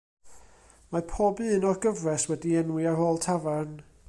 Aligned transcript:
Mae 0.95 1.03
pob 1.11 1.43
un 1.49 1.69
o'r 1.73 1.79
gyfres 1.85 2.27
wedi'i 2.33 2.59
enwi 2.65 2.91
ar 2.95 3.05
ôl 3.11 3.25
tafarn. 3.29 3.83